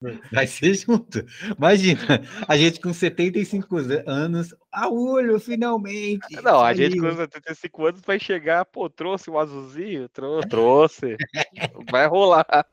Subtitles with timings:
[0.32, 1.24] Vai ser junto.
[1.56, 3.76] Imagina, a gente com 75
[4.06, 6.40] anos, a olho, finalmente.
[6.42, 10.08] Não, a gente com 75 anos vai chegar, pô, trouxe o um azulzinho?
[10.08, 11.16] Trou trouxe.
[11.90, 12.46] vai rolar.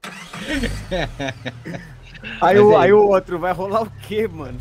[2.41, 4.57] Aí, o, aí o outro, vai rolar o quê, mano?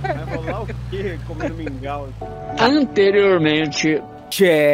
[0.00, 2.08] Vai rolar o quê comendo mingau?
[2.58, 4.02] Anteriormente.
[4.30, 4.72] Checklist!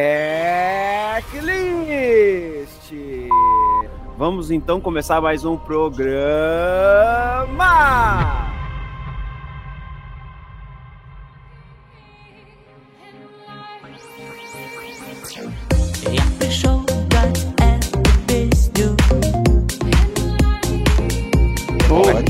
[4.19, 6.09] Vamos então começar mais um programa!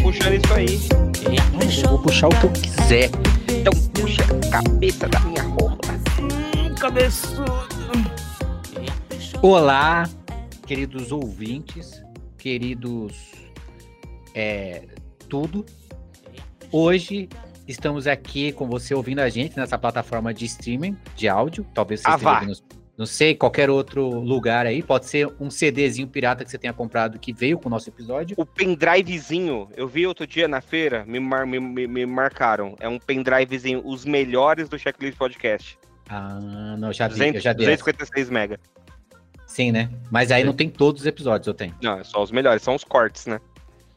[0.02, 0.78] Puxar isso aí.
[1.82, 3.10] Eu vou puxar o que eu quiser.
[3.48, 5.78] Então puxa a cabeça da minha rola.
[6.20, 7.48] Hum, cabeçudo!
[9.40, 10.06] Olá,
[10.68, 12.04] queridos ouvintes,
[12.36, 13.32] queridos
[14.34, 14.84] é,
[15.28, 15.64] tudo.
[16.70, 17.26] Hoje
[17.66, 21.66] estamos aqui com você ouvindo a gente nessa plataforma de streaming de áudio.
[21.72, 22.58] Talvez você Ah, esteja ouvindo,
[22.98, 24.82] não sei, qualquer outro lugar aí.
[24.82, 28.34] Pode ser um CDzinho pirata que você tenha comprado que veio com o nosso episódio.
[28.38, 32.76] O pendrivezinho, eu vi outro dia na feira, me, mar- me- me- me marcaram.
[32.78, 35.78] É um pendrivezinho, os melhores do Checklist Podcast.
[36.10, 37.66] Ah, não, já vi, eu 200, já dei.
[37.66, 37.76] essa.
[37.84, 38.60] 256 mega.
[39.48, 39.90] Sim, né?
[40.10, 41.74] Mas aí não tem todos os episódios, eu tenho.
[41.82, 43.40] Não, é só os melhores, são os cortes, né?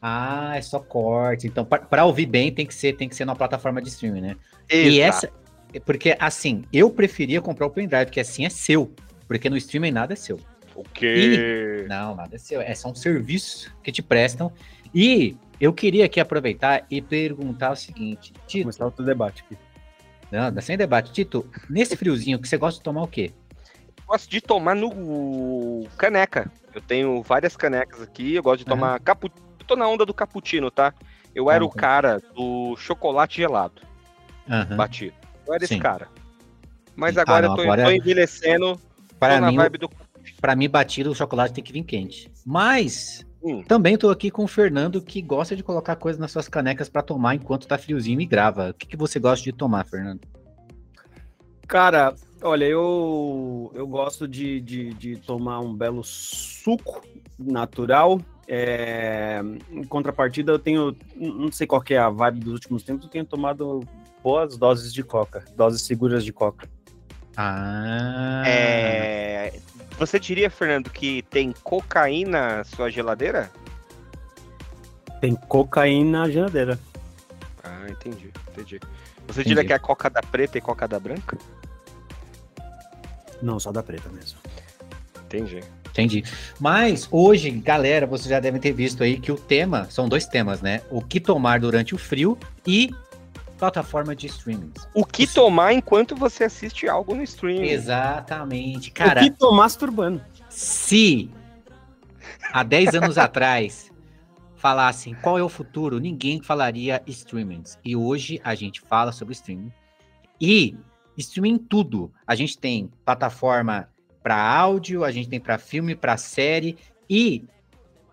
[0.00, 1.46] Ah, é só corte.
[1.46, 4.22] Então, pra- pra ouvir bem, tem que ser, tem que ser na plataforma de streaming,
[4.22, 4.36] né?
[4.68, 5.26] E Exato.
[5.26, 5.80] essa.
[5.86, 8.92] Porque, assim, eu preferia comprar o pendrive, que assim é seu.
[9.28, 10.40] Porque no streaming nada é seu.
[10.74, 11.84] O quê?
[11.88, 12.60] Não, nada é seu.
[12.60, 14.50] É só um serviço que te prestam.
[14.94, 19.56] E eu queria aqui aproveitar e perguntar o seguinte: Tito, Começar outro debate aqui.
[20.30, 21.12] não, dá sem debate.
[21.12, 23.30] Tito, nesse friozinho que você gosta de tomar o quê?
[24.12, 26.52] Gosto de tomar no caneca.
[26.74, 29.28] Eu tenho várias canecas aqui, eu gosto de tomar capu...
[29.58, 30.92] Eu tô na onda do cappuccino, tá?
[31.34, 33.80] Eu era Ah, o cara do chocolate gelado,
[34.76, 35.14] batido.
[35.46, 35.76] Eu era Sim.
[35.76, 36.08] esse cara.
[36.94, 37.16] Mas.
[37.16, 38.78] Ah, agora não, eu tô, agora- tô envelhecendo,
[39.18, 39.90] Para tô na mim, vibe do...
[40.42, 42.30] Pra mim, batido, o chocolate tem que vir quente.
[42.44, 43.62] Mas Hum.
[43.62, 47.00] também tô aqui com o Fernando, que gosta de colocar coisas nas suas canecas pra
[47.00, 48.70] tomar enquanto tá friozinho e grava.
[48.70, 50.20] O que, que você gosta de tomar, Fernando?
[51.66, 57.02] Cara, olha, eu, eu gosto de, de, de tomar um belo suco
[57.38, 58.20] natural.
[58.46, 63.04] É, em contrapartida, eu tenho, não sei qual que é a vibe dos últimos tempos,
[63.04, 63.80] eu tenho tomado
[64.22, 66.68] boas doses de coca, doses seguras de coca.
[67.36, 68.42] Ah.
[68.44, 69.60] É...
[69.98, 73.50] Você diria, Fernando, que tem cocaína na sua geladeira?
[75.20, 76.78] Tem cocaína na geladeira.
[77.62, 78.80] Ah, entendi, entendi.
[79.28, 79.48] Você Entendi.
[79.48, 81.38] diria que é a coca da preta e coca da branca?
[83.42, 84.38] Não, só da preta mesmo.
[85.26, 85.60] Entendi.
[85.90, 86.24] Entendi.
[86.58, 90.62] Mas hoje, galera, vocês já devem ter visto aí que o tema são dois temas,
[90.62, 90.80] né?
[90.90, 92.90] O que tomar durante o frio e
[93.58, 94.72] plataforma de streaming.
[94.94, 95.34] O que Isso.
[95.34, 97.62] tomar enquanto você assiste algo no stream?
[97.62, 98.90] Exatamente.
[98.90, 100.20] o Cara, que tô masturbando.
[100.48, 101.30] se
[102.52, 103.92] há 10 anos atrás
[104.56, 107.78] falassem qual é o futuro, ninguém falaria streamings.
[107.84, 109.72] E hoje a gente fala sobre streaming.
[110.40, 110.74] E
[111.16, 112.12] streaming em tudo.
[112.26, 113.88] A gente tem plataforma
[114.22, 116.76] para áudio, a gente tem para filme, para série
[117.08, 117.44] e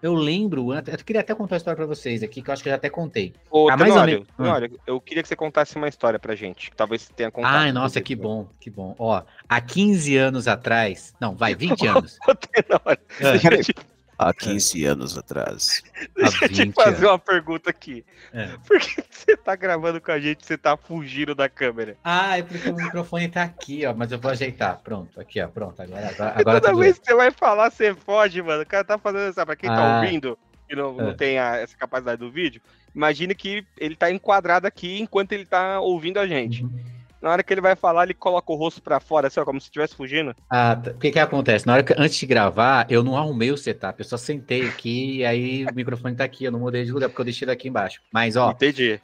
[0.02, 2.70] eu lembro, eu queria até contar a história para vocês aqui, que eu acho que
[2.70, 3.34] eu já até contei.
[3.52, 4.28] Ô, Ah, Tenório, menos.
[4.38, 6.72] Tenório, eu queria que você contasse uma história pra gente.
[6.72, 7.54] que Talvez você tenha contado.
[7.54, 8.96] Ai, nossa, que bom, que bom.
[8.98, 12.18] Ó, há 15 anos atrás, não, vai, 20 anos.
[12.28, 13.76] Ô, Tenório, te,
[14.20, 15.82] Há 15 anos atrás.
[16.14, 17.04] deixa eu te 20 fazer anos.
[17.12, 18.04] uma pergunta aqui.
[18.34, 18.48] É.
[18.68, 21.96] Por que você tá gravando com a gente e você tá fugindo da câmera?
[22.04, 24.78] Ah, é porque o microfone tá aqui, ó, mas eu vou ajeitar.
[24.84, 25.82] Pronto, aqui, ó, pronto.
[25.82, 28.64] Agora, agora, agora toda vez que você vai falar, você foge, mano.
[28.64, 30.02] O cara tá fazendo, sabe, pra quem tá Ah.
[30.02, 30.38] ouvindo
[30.70, 31.14] e não, não É.
[31.14, 32.62] tem a- essa capacidade do vídeo,
[32.94, 36.64] imagine que ele tá enquadrado aqui enquanto ele tá ouvindo a gente.
[36.66, 36.99] Uhum.
[37.22, 39.60] Na hora que ele vai falar, ele coloca o rosto pra fora, assim, ó, como
[39.60, 40.34] se estivesse fugindo.
[40.50, 40.92] Ah, tá.
[40.92, 41.68] o que que acontece?
[41.68, 45.18] Na hora que antes de gravar, eu não arrumei o setup, eu só sentei aqui
[45.18, 47.52] e aí o microfone tá aqui, eu não mudei de lugar porque eu deixei ele
[47.52, 48.02] aqui embaixo.
[48.12, 49.02] Mas ó, Entendi.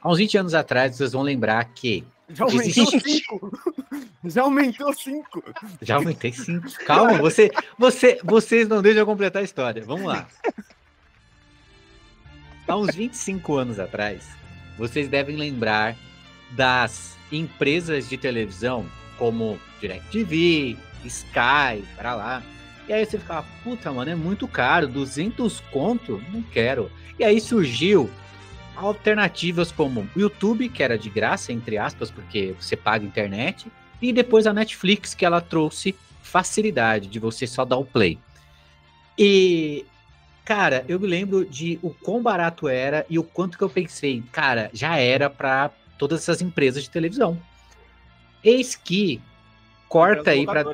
[0.00, 3.00] há uns 20 anos atrás, vocês vão lembrar que Já aumentou Existe.
[3.00, 3.58] cinco.
[4.24, 5.42] Já aumentou cinco.
[5.82, 6.68] já aumentei cinco.
[6.86, 9.82] Calma, você, você, vocês não deixam eu completar a história.
[9.84, 10.28] Vamos lá.
[12.68, 14.24] Há uns 25 anos atrás,
[14.78, 15.96] vocês devem lembrar
[16.52, 18.86] das empresas de televisão
[19.18, 22.42] como DirecTV, Sky, para lá.
[22.88, 26.22] E aí você ficava, puta, mano, é muito caro, 200 conto?
[26.32, 26.90] Não quero.
[27.18, 28.10] E aí surgiu
[28.76, 33.66] alternativas como o YouTube, que era de graça, entre aspas, porque você paga internet,
[34.00, 38.18] e depois a Netflix, que ela trouxe facilidade de você só dar o play.
[39.16, 39.84] E
[40.44, 44.22] Cara, eu me lembro de o quão barato era e o quanto que eu pensei,
[44.32, 45.70] cara, já era para
[46.02, 47.38] todas essas empresas de televisão.
[48.42, 49.20] Eis que
[49.88, 50.64] corta aí para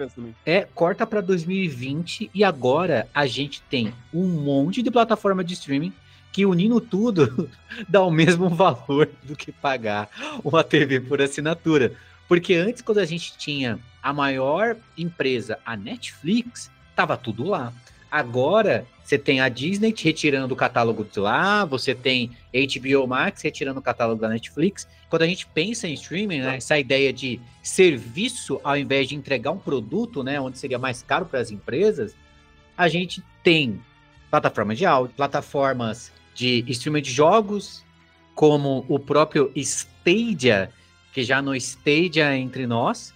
[0.47, 5.93] é corta para 2020 e agora a gente tem um monte de plataforma de streaming
[6.33, 7.47] que unindo tudo
[7.87, 10.09] dá o mesmo valor do que pagar
[10.43, 11.93] uma TV por assinatura.
[12.27, 17.71] Porque antes, quando a gente tinha a maior empresa, a Netflix, tava tudo lá.
[18.11, 23.81] Agora, você tem a Disney retirando o catálogo de lá, você tem HBO Max retirando
[23.81, 24.89] o catálogo da Netflix.
[25.11, 29.51] Quando a gente pensa em streaming, né, essa ideia de serviço ao invés de entregar
[29.51, 32.15] um produto, né, onde seria mais caro para as empresas,
[32.77, 33.81] a gente tem
[34.31, 37.85] plataformas de áudio, plataformas de streaming de jogos,
[38.35, 40.71] como o próprio Stadia,
[41.13, 43.13] que já no Stadia entre nós.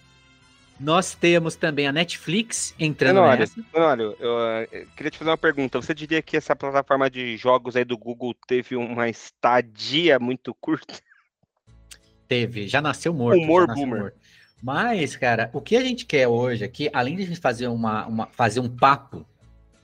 [0.80, 3.60] Nós temos também a Netflix entrando Tenório, nessa.
[4.02, 4.38] Eu,
[4.72, 5.80] eu queria te fazer uma pergunta.
[5.80, 10.94] Você diria que essa plataforma de jogos aí do Google teve uma estadia muito curta?
[12.26, 13.40] Teve, já nasceu morto.
[13.40, 14.02] Humor nasceu boomer.
[14.02, 14.16] morto.
[14.62, 18.06] Mas, cara, o que a gente quer hoje aqui, além de a gente fazer, uma,
[18.06, 19.26] uma- fazer um papo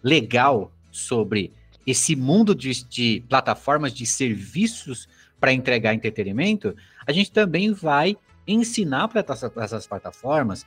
[0.02, 1.52] legal sobre
[1.86, 5.08] esse mundo de, de plataformas de serviços
[5.40, 6.76] para entregar entretenimento,
[7.06, 9.24] a gente também vai ensinar para
[9.62, 10.66] essas plataformas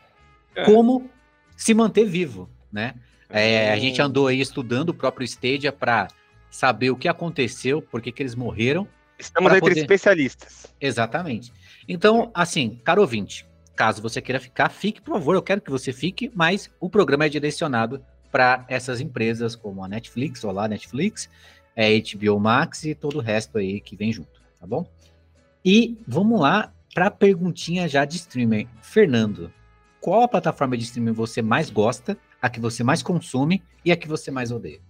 [0.55, 0.65] É.
[0.65, 1.09] como
[1.55, 2.95] se manter vivo, né?
[3.29, 3.79] É, a Hum.
[3.79, 6.07] gente andou aí estudando o próprio Stadia para
[6.49, 8.87] saber o que aconteceu, por que que eles morreram,
[9.17, 10.65] Estamos entre poder- especialistas.
[10.81, 11.53] Exatamente.
[11.87, 13.45] Então, assim, caro ouvinte,
[13.75, 17.25] caso você queira ficar, fique, por favor, eu quero que você fique, mas o programa
[17.25, 21.29] é direcionado para essas empresas como a Netflix, ou lá Netflix,
[21.75, 24.85] é, HBO Max e todo o resto aí que vem junto, tá bom?
[25.63, 28.67] E vamos lá para a perguntinha já de streamer.
[28.81, 29.53] Fernando,
[30.01, 33.95] qual a plataforma de streaming você mais gosta, a que você mais consome e a
[33.95, 34.81] que você mais odeia?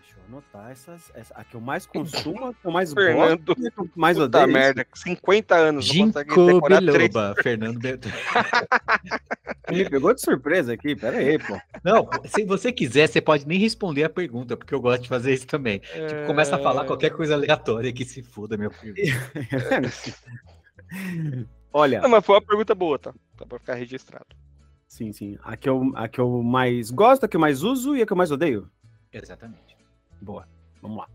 [0.00, 3.54] Deixa eu anotar essas, essa, a que eu mais consumo, a que eu mais Fernando,
[3.54, 4.52] gosto a que eu mais Puta odeio.
[4.52, 6.68] merda, 50 anos, não consegue Ginkgo.
[6.68, 8.14] Biloba, Fernando Bertone.
[9.70, 11.56] Me pegou de surpresa aqui, pera aí, pô.
[11.84, 15.32] Não, se você quiser, você pode nem responder a pergunta, porque eu gosto de fazer
[15.32, 15.78] isso também.
[15.78, 18.96] Tipo, começa a falar qualquer coisa aleatória que se foda, meu filho.
[21.72, 23.14] Olha, Não, mas foi uma pergunta boa, tá?
[23.36, 24.26] Tá pra ficar registrado.
[24.86, 25.38] sim, sim.
[25.42, 28.06] A que, eu, a que eu mais gosto, a que eu mais uso e a
[28.06, 28.68] que eu mais odeio.
[29.12, 29.76] Exatamente.
[30.20, 30.46] Boa,
[30.80, 31.06] vamos lá.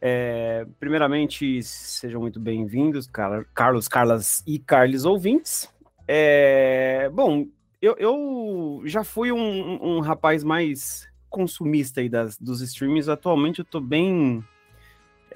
[0.00, 5.68] É, primeiramente, sejam muito bem-vindos, Car- Carlos, Carlas e Carles ouvintes.
[6.06, 7.46] É, bom,
[7.80, 13.08] eu, eu já fui um, um- um rapaz mais consumista aí das, dos streams.
[13.10, 14.44] Atualmente eu tô bem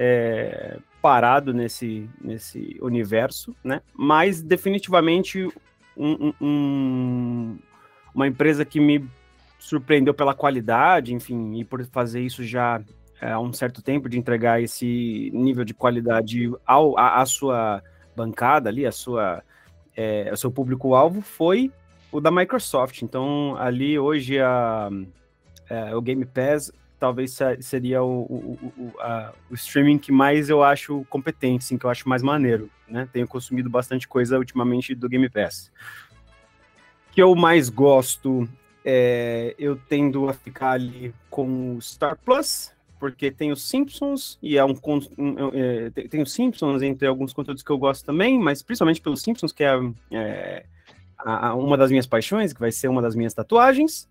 [0.03, 3.83] é, parado nesse, nesse universo, né?
[3.95, 5.47] Mas definitivamente
[5.95, 7.59] um- um- um-
[8.15, 9.07] uma empresa que me
[9.59, 12.81] surpreendeu pela qualidade, enfim, e por fazer isso já
[13.21, 17.83] é, há um certo tempo, de entregar esse nível de qualidade ao, à, sua
[18.17, 19.43] bancada ali, a sua,
[19.95, 21.71] é, ao seu público-alvo, foi
[22.11, 23.03] o da Microsoft.
[23.03, 24.89] Então, ali hoje a,
[25.69, 30.13] é, o Game Pass talvez se- seria o, o, o- o- a- o streaming que
[30.13, 33.09] mais eu acho competente, assim, que eu acho mais maneiro, né?
[33.13, 35.73] Tenho consumido bastante coisa ultimamente do Game Pass.
[37.11, 38.49] Que eu mais gosto
[38.85, 44.57] é, eu tendo a ficar ali com o Star Plus, porque tem os Simpsons, e
[44.59, 44.75] é um,
[45.19, 49.01] um, é, tem, tem os Simpsons entre alguns conteúdos que eu gosto também, mas principalmente
[49.01, 49.75] pelos Simpsons, que é,
[50.13, 50.65] é,
[51.19, 54.09] a- uma das minhas paixões, que vai ser uma das minhas tatuagens.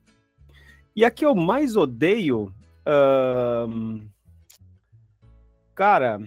[0.96, 2.52] E a que eu mais odeio.
[5.76, 6.20] Cara,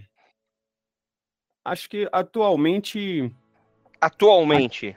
[1.65, 3.35] acho que atualmente
[4.03, 4.97] Atualmente,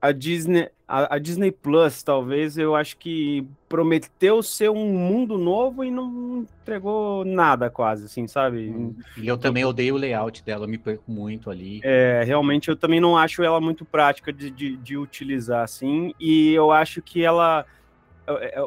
[0.00, 5.84] a Disney, a, a Disney Plus, talvez, eu acho que prometeu ser um mundo novo
[5.84, 8.94] e não entregou nada quase, assim, sabe?
[9.18, 11.82] E eu também odeio o layout dela, me perco muito ali.
[11.84, 16.54] É, realmente eu também não acho ela muito prática de, de, de utilizar, assim, e
[16.54, 17.66] eu acho que ela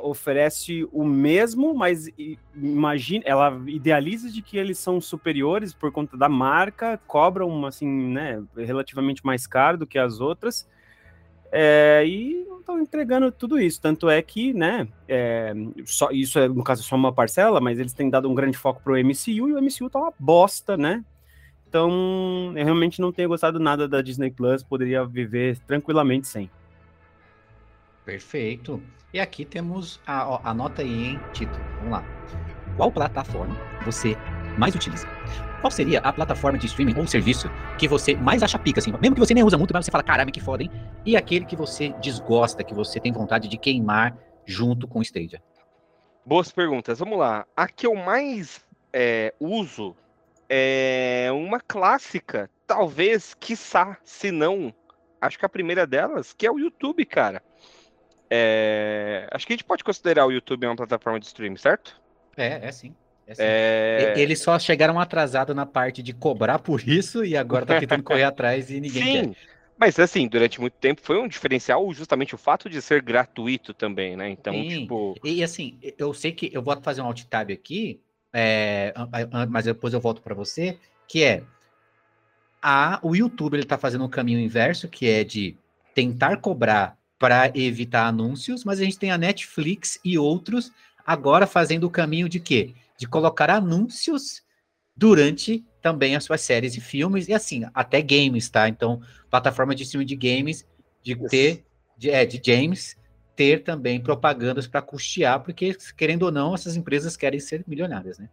[0.01, 2.09] oferece o mesmo, mas
[2.55, 8.43] imagina, ela idealiza de que eles são superiores por conta da marca, cobram, assim, né,
[8.55, 10.67] relativamente mais caro do que as outras,
[11.51, 13.81] é, e não estão entregando tudo isso.
[13.81, 15.53] Tanto é que, né, é,
[15.85, 18.81] só, isso é, no caso, só uma parcela, mas eles têm dado um grande foco
[18.81, 21.03] pro MCU e o MCU tá uma bosta, né?
[21.67, 26.49] Então, eu realmente não tenho gostado nada da Disney Plus, poderia viver tranquilamente sem.
[28.05, 28.81] Perfeito.
[29.13, 31.59] E aqui temos a, ó, anota aí, hein, título.
[31.77, 32.05] Vamos lá.
[32.77, 33.55] Qual plataforma
[33.85, 34.17] você
[34.57, 35.07] mais utiliza?
[35.59, 38.91] Qual seria a plataforma de streaming ou serviço que você mais acha pica, assim?
[38.99, 40.71] Mesmo que você nem usa muito, mas você fala, caramba, que foda, hein?
[41.05, 45.41] E aquele que você desgosta, que você tem vontade de queimar junto com o Stadia.
[46.25, 46.99] Boas perguntas.
[46.99, 47.45] Vamos lá.
[47.55, 49.95] A que eu mais é, uso
[50.49, 54.73] é uma clássica, talvez, quiçá, se não,
[55.21, 57.43] acho que a primeira delas, que é o YouTube, cara.
[58.33, 61.99] É, acho que a gente pode considerar o YouTube uma plataforma de streaming, certo?
[62.37, 62.95] É, é sim.
[63.27, 63.43] É sim.
[63.43, 64.13] É...
[64.15, 68.23] Eles só chegaram atrasado na parte de cobrar por isso e agora tá tentando correr
[68.23, 69.29] atrás e ninguém Sim, quer.
[69.77, 74.15] mas assim, durante muito tempo foi um diferencial justamente o fato de ser gratuito também,
[74.15, 74.29] né?
[74.29, 74.81] Então, Sim.
[74.81, 77.99] tipo, E assim, eu sei que eu vou fazer um alt tab aqui,
[78.31, 78.93] é,
[79.49, 81.43] mas depois eu volto para você, que é
[82.61, 85.57] a, o YouTube ele tá fazendo um caminho inverso, que é de
[85.93, 90.71] tentar cobrar para evitar anúncios, mas a gente tem a Netflix e outros
[91.05, 92.73] agora fazendo o caminho de quê?
[92.97, 94.41] De colocar anúncios
[94.97, 98.67] durante também as suas séries e filmes, e assim, até games, tá?
[98.67, 100.67] Então, plataforma de streaming de games,
[101.03, 101.63] de ter,
[101.95, 102.97] de, é, de James,
[103.35, 108.29] ter também propagandas para custear, porque, querendo ou não, essas empresas querem ser milionárias, né?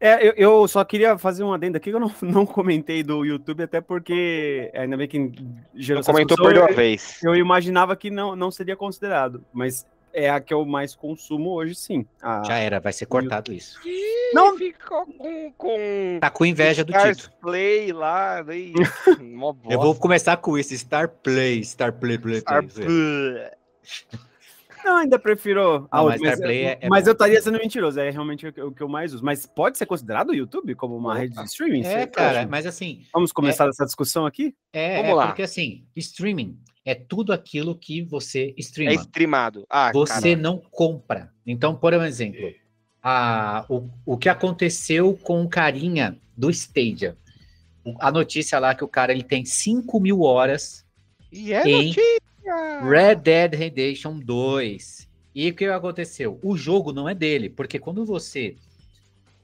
[0.00, 3.22] É, eu, eu só queria fazer um adendo aqui, que eu não, não comentei do
[3.24, 5.30] YouTube, até porque, ainda bem que
[5.74, 7.20] gerou comentou, a eu, vez.
[7.22, 11.74] eu imaginava que não, não seria considerado, mas é a que eu mais consumo hoje,
[11.74, 12.06] sim.
[12.22, 13.78] A- Já era, vai ser cortado isso.
[14.32, 14.56] Não.
[14.56, 17.32] ficou com, com Tá com inveja do Stars Tito.
[17.40, 18.72] Play lá, daí,
[19.20, 23.50] mó Eu vou começar com isso, Star Play, Star Play, Play, Star Play.
[24.84, 25.88] Não, ainda prefiro.
[25.90, 28.52] a Não, outra, mas Starplay é- é mas eu estaria sendo mentiroso, é realmente o
[28.52, 29.24] que, o que eu mais uso.
[29.24, 31.82] Mas pode ser considerado o YouTube como uma rede de streaming?
[31.84, 32.48] É, cara, acha?
[32.48, 34.54] mas assim, Vamos começar essa discussão aqui?
[34.72, 35.26] é, Vamos é lá.
[35.28, 38.94] porque assim, streaming é tudo aquilo que você É streama.
[39.02, 39.66] streamado.
[39.68, 40.36] Ah, você cara.
[40.42, 41.30] não compra.
[41.46, 42.50] Então, por exemplo,
[43.02, 47.16] a, o, o que aconteceu com o carinha do Stadia.
[47.98, 50.84] A notícia lá que o cara ele tem 5 mil horas
[51.32, 52.19] E é em notícia.
[52.82, 55.08] Red Dead Redemption 2.
[55.34, 56.38] E o que aconteceu?
[56.42, 58.56] O jogo não é dele, porque quando você,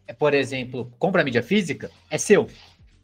[0.06, 2.48] é, por exemplo, compra mídia física, é seu.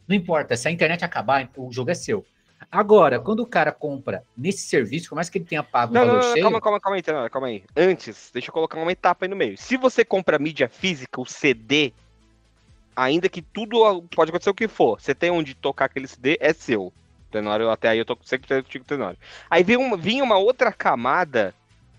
[0.07, 2.25] Não importa, se a internet acabar, o jogo é seu.
[2.71, 6.01] Agora, quando o cara compra nesse serviço, por mais que ele tenha pago um Não,
[6.03, 7.65] não, valor não, cheio, calma, calma, calma aí, Tenório, calma aí.
[7.77, 9.57] Antes, deixa eu colocar uma etapa aí no meio.
[9.59, 11.93] Se você compra mídia física, o CD,
[12.97, 16.53] ainda que tudo pode acontecer o que for, você tem onde tocar aquele CD, é
[16.53, 16.93] seu.
[17.33, 19.19] Tenório, até aí eu tô sempre contigo, Tenório.
[19.51, 21.55] Aí vinha uma, vinha uma outra camada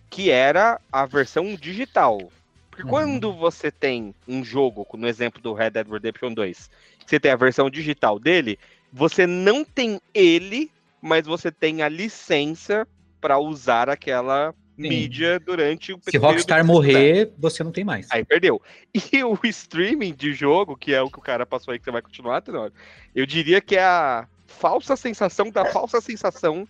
[0.10, 2.32] que era a versão digital.
[2.70, 2.90] Porque Uhum.
[2.90, 6.70] quando você tem um jogo, no exemplo do Red Dead Redemption 2,
[7.06, 8.58] você tem a versão digital dele,
[8.92, 10.72] você não tem ele,
[11.02, 12.88] mas você tem a licença
[13.20, 14.90] para usar aquela Sim.
[14.90, 18.08] mídia durante o se Rockstar morrer, você não tem mais.
[18.12, 18.62] Aí perdeu.
[19.13, 21.92] E o streaming de jogo, que é o que o cara passou aí que você
[21.92, 22.74] vai continuar, Tenório,
[23.16, 26.67] eu diria que é a falsa sensação da falsa sensação.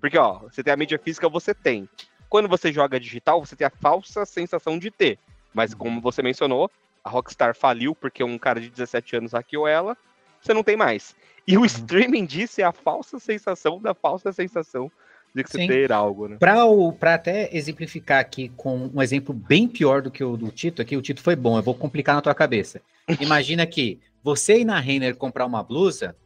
[0.00, 1.88] Porque, ó, você tem a mídia física, você tem.
[2.28, 5.18] Quando você joga digital, você tem a falsa sensação de ter.
[5.54, 6.70] Mas como você mencionou,
[7.04, 9.96] a Rockstar faliu porque um cara de 17 anos hackeou ela,
[10.40, 11.14] você não tem mais.
[11.46, 14.90] E o streaming disso é a falsa sensação da falsa sensação
[15.34, 15.68] de que você Sim.
[15.68, 16.38] ter algo, né?
[16.38, 20.96] Para até exemplificar aqui com um exemplo bem pior do que o do Tito, aqui
[20.96, 22.80] o Tito foi bom, eu vou complicar na tua cabeça.
[23.20, 26.16] Imagina que você ir na Renner comprar uma blusa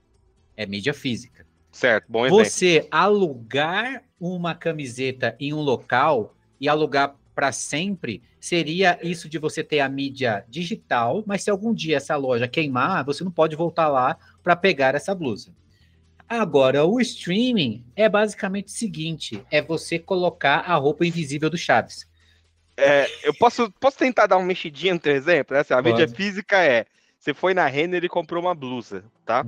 [0.60, 1.46] é mídia física.
[1.72, 2.44] Certo, bom exemplo.
[2.44, 9.64] Você alugar uma camiseta em um local e alugar para sempre seria isso de você
[9.64, 13.88] ter a mídia digital, mas se algum dia essa loja queimar, você não pode voltar
[13.88, 15.50] lá para pegar essa blusa.
[16.28, 22.06] Agora, o streaming é basicamente o seguinte: é você colocar a roupa invisível do Chaves.
[22.76, 25.54] É, eu posso, posso tentar dar uma mexidinha no teu exemplo?
[25.54, 25.60] Né?
[25.60, 26.84] Assim, a mídia física é:
[27.18, 29.46] você foi na Renner e comprou uma blusa, tá?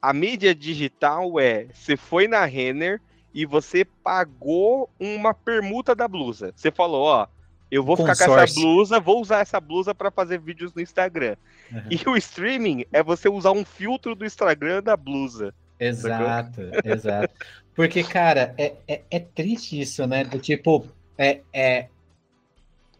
[0.00, 3.00] A mídia digital é: você foi na Renner
[3.34, 6.52] e você pagou uma permuta da blusa.
[6.54, 7.26] Você falou: ó,
[7.70, 8.62] eu vou ficar com essa Consórcio.
[8.62, 11.36] blusa, vou usar essa blusa para fazer vídeos no Instagram.
[11.70, 11.82] Uhum.
[11.90, 15.54] E o streaming é você usar um filtro do Instagram da blusa.
[15.78, 17.32] Exato, exato.
[17.74, 20.24] Porque, cara, é, é, é triste isso, né?
[20.24, 20.86] Do tipo,
[21.16, 21.88] é, é,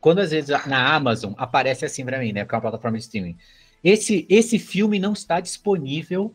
[0.00, 2.44] quando às vezes na Amazon aparece assim pra mim, né?
[2.44, 3.36] Que é uma plataforma de streaming.
[3.82, 6.32] Esse, esse filme não está disponível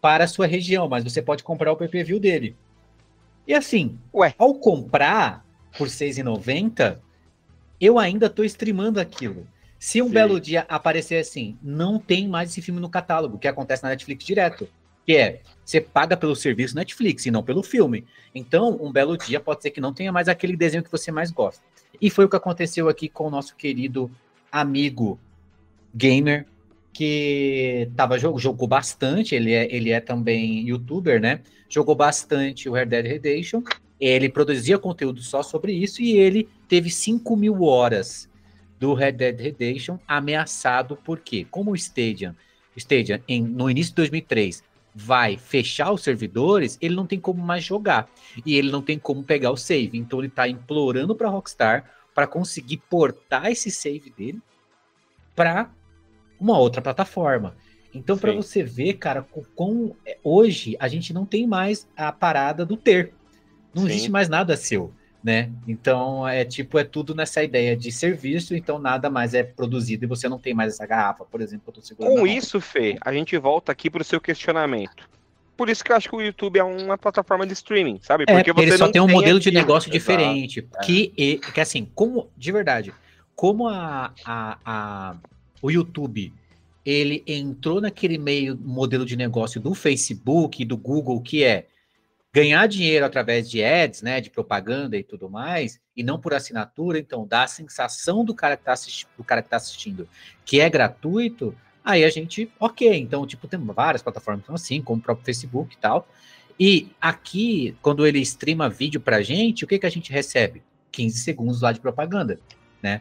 [0.00, 2.56] para a sua região, mas você pode comprar o PPV dele.
[3.46, 4.34] E assim, Ué.
[4.38, 5.44] ao comprar
[5.76, 6.98] por R$ 6,90,
[7.80, 9.46] eu ainda estou streamando aquilo.
[9.78, 10.12] Se um Sim.
[10.12, 14.24] belo dia aparecer assim, não tem mais esse filme no catálogo, que acontece na Netflix
[14.24, 14.68] direto.
[15.04, 18.04] Que é, você paga pelo serviço Netflix e não pelo filme.
[18.34, 21.30] Então, um belo dia pode ser que não tenha mais aquele desenho que você mais
[21.30, 21.62] gosta.
[22.00, 24.10] E foi o que aconteceu aqui com o nosso querido
[24.50, 25.18] amigo
[25.94, 26.46] gamer,
[26.96, 31.40] que tava, jogou, bastante, ele é, ele é também youtuber, né?
[31.68, 33.62] Jogou bastante o Red Dead Redemption.
[34.00, 38.30] Ele produzia conteúdo só sobre isso e ele teve 5 mil horas
[38.80, 42.34] do Red Dead Redemption ameaçado porque, como o Stadia,
[42.74, 47.62] Stadia em, no início de 2003 vai fechar os servidores, ele não tem como mais
[47.62, 48.08] jogar
[48.46, 49.98] e ele não tem como pegar o save.
[49.98, 54.40] Então ele está implorando para Rockstar para conseguir portar esse save dele
[55.34, 55.70] para
[56.40, 57.54] uma outra plataforma.
[57.94, 62.12] Então, para você ver, cara, com, com, é, hoje a gente não tem mais a
[62.12, 63.12] parada do ter.
[63.74, 63.88] Não Sim.
[63.88, 64.92] existe mais nada seu,
[65.24, 65.50] né?
[65.66, 70.08] Então, é tipo, é tudo nessa ideia de serviço, então nada mais é produzido e
[70.08, 72.16] você não tem mais essa garrafa, por exemplo, que eu tô segurando.
[72.16, 75.08] Com isso, Fê, a gente volta aqui para o seu questionamento.
[75.56, 78.24] Por isso que eu acho que o YouTube é uma plataforma de streaming, sabe?
[78.28, 80.68] É, Porque é, ele só tem um modelo de negócio diferente.
[80.74, 80.84] É.
[80.84, 82.92] Que, que, assim, como, de verdade,
[83.34, 85.16] como a, a, a
[85.62, 86.32] o YouTube
[86.84, 91.66] ele entrou naquele meio modelo de negócio do Facebook e do Google, que é
[92.32, 96.98] ganhar dinheiro através de ads, né, de propaganda e tudo mais, e não por assinatura,
[96.98, 100.08] então dá a sensação do cara que está que tá assistindo
[100.44, 105.02] que é gratuito, aí a gente, ok, então, tipo, tem várias plataformas assim, como o
[105.02, 106.06] próprio Facebook e tal,
[106.60, 110.62] e aqui, quando ele streama vídeo pra gente, o que que a gente recebe?
[110.92, 112.38] 15 segundos lá de propaganda,
[112.82, 113.00] né?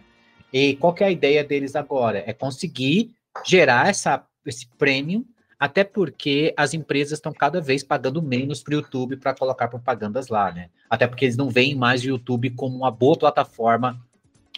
[0.51, 2.23] E qual que é a ideia deles agora?
[2.25, 3.13] É conseguir
[3.45, 5.25] gerar essa, esse prêmio,
[5.59, 10.27] até porque as empresas estão cada vez pagando menos para o YouTube para colocar propagandas
[10.27, 10.69] lá, né?
[10.89, 13.99] Até porque eles não veem mais o YouTube como uma boa plataforma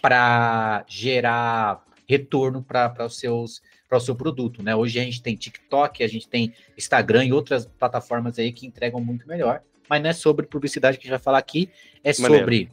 [0.00, 4.76] para gerar retorno para os seus para o seu produto, né?
[4.76, 9.00] Hoje a gente tem TikTok, a gente tem Instagram e outras plataformas aí que entregam
[9.00, 11.70] muito melhor, mas não é sobre publicidade que a gente vai falar aqui,
[12.04, 12.44] é Maneiro.
[12.44, 12.70] sobre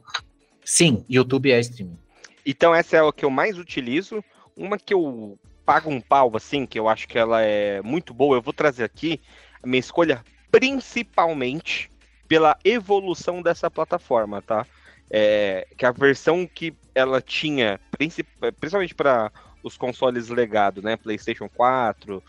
[0.63, 2.04] sim, YouTube é streaming.
[2.45, 4.23] Então essa é o que eu mais utilizo,
[4.55, 8.37] uma que eu paga um pau, assim, que eu acho que ela é muito boa,
[8.37, 9.19] eu vou trazer aqui
[9.63, 11.91] a minha escolha principalmente
[12.27, 14.65] pela evolução dessa plataforma, tá?
[15.09, 19.31] É, que a versão que ela tinha, principalmente para
[19.63, 20.95] os consoles legado, né?
[20.95, 22.23] PlayStation 4,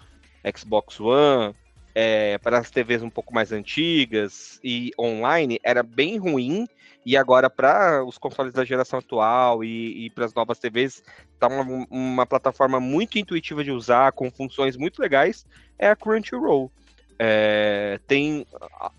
[0.57, 1.55] Xbox One,
[1.95, 6.67] é, para as TVs um pouco mais antigas e online, era bem ruim
[7.07, 11.47] e agora, para os consoles da geração atual e, e para as novas TVs, está
[11.47, 15.47] uma, uma, plataforma muito intuitiva de usar, com funções muito legais,
[15.79, 16.69] é a Crunchyroll.
[17.17, 18.45] É, tem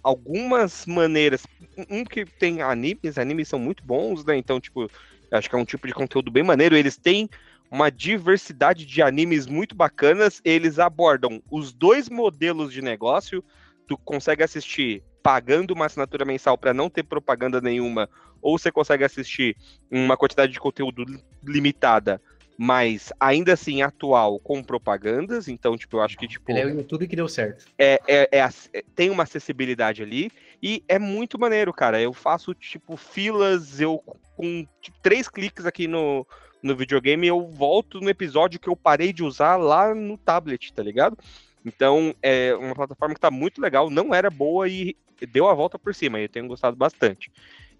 [0.01, 1.45] algumas maneiras.
[1.89, 4.37] Um que tem animes, animes são muito bons, né?
[4.37, 4.89] Então, tipo,
[5.29, 6.77] acho que é um tipo de conteúdo bem maneiro.
[6.77, 7.29] Eles têm
[7.69, 10.39] uma diversidade de animes muito bacanas.
[10.45, 13.43] Eles abordam os dois modelos de negócio.
[13.85, 18.09] Tu consegue assistir pagando uma assinatura mensal para não ter propaganda nenhuma,
[18.41, 19.57] ou você consegue assistir
[19.91, 21.03] uma quantidade de conteúdo
[21.43, 22.21] limitada,
[22.57, 25.49] mas ainda assim atual com propagandas.
[25.49, 27.65] Então, tipo, eu acho que tipo Ele é o YouTube que deu certo.
[27.77, 30.31] É, é, é, é, tem uma acessibilidade ali
[30.63, 31.99] e é muito maneiro, cara.
[31.99, 34.01] Eu faço tipo filas, eu
[34.37, 36.25] com tipo, três cliques aqui no
[36.63, 40.81] no videogame eu volto no episódio que eu parei de usar lá no tablet, tá
[40.81, 41.17] ligado?
[41.65, 45.79] Então, é uma plataforma que está muito legal, não era boa e deu a volta
[45.79, 47.31] por cima, e eu tenho gostado bastante.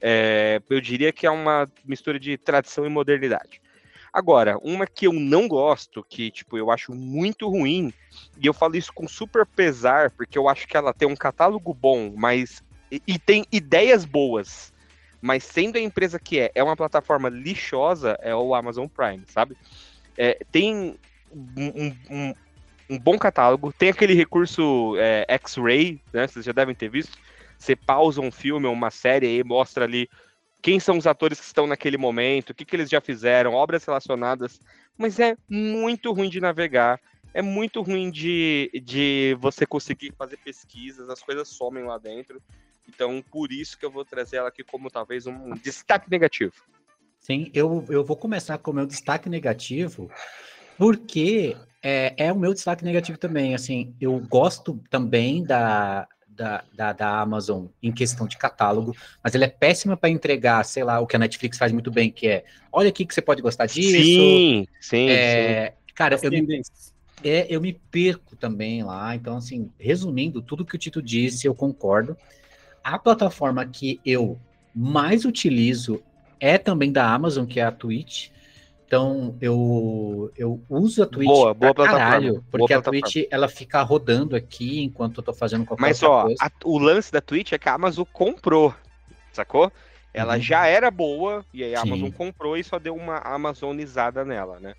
[0.01, 3.61] É, eu diria que é uma mistura de tradição e modernidade.
[4.13, 7.93] Agora, uma que eu não gosto, que tipo, eu acho muito ruim,
[8.39, 11.73] e eu falo isso com super pesar, porque eu acho que ela tem um catálogo
[11.73, 14.73] bom, mas e, e tem ideias boas,
[15.21, 19.57] mas sendo a empresa que é, é uma plataforma lixosa, é o Amazon Prime, sabe?
[20.17, 20.97] É, tem
[21.31, 22.35] um, um,
[22.89, 23.73] um bom catálogo.
[23.73, 26.27] Tem aquele recurso é, X-Ray, né?
[26.27, 27.17] Vocês já devem ter visto.
[27.57, 30.09] Você pausa um filme ou uma série e mostra ali
[30.61, 33.85] quem são os atores que estão naquele momento, o que, que eles já fizeram, obras
[33.85, 34.59] relacionadas.
[34.97, 36.99] Mas é muito ruim de navegar.
[37.33, 42.41] É muito ruim de, de você conseguir fazer pesquisas, as coisas somem lá dentro.
[42.87, 46.53] Então, por isso que eu vou trazer ela aqui como talvez um destaque negativo.
[47.19, 50.09] Sim, eu, eu vou começar com o meu destaque negativo,
[50.77, 51.55] porque
[51.89, 53.55] é, é o meu destaque negativo também.
[53.55, 59.45] Assim, eu gosto também da, da, da, da, Amazon em questão de catálogo, mas ela
[59.45, 62.43] é péssima para entregar, sei lá, o que a Netflix faz muito bem, que é
[62.73, 64.03] olha aqui que você pode gostar disso.
[64.03, 65.09] Sim, sim.
[65.09, 65.93] É, sim.
[65.95, 66.61] Cara, eu me,
[67.23, 69.15] é, eu me perco também lá.
[69.15, 72.17] Então, assim, resumindo, tudo que o Tito disse, eu concordo.
[72.83, 74.37] A plataforma que eu
[74.75, 76.03] mais utilizo
[76.37, 78.27] é também da Amazon, que é a Twitch.
[78.87, 83.81] Então, eu, eu uso a Twitch boa, boa caralho, porque boa a Twitch ela fica
[83.81, 86.37] rodando aqui enquanto eu tô fazendo qualquer Mas, ó, coisa.
[86.39, 88.73] Mas, ó, o lance da Twitch é que a Amazon comprou,
[89.33, 89.69] sacou?
[90.13, 90.41] Ela uhum.
[90.41, 91.89] já era boa, e aí a Sim.
[91.89, 94.73] Amazon comprou e só deu uma amazonizada nela, né?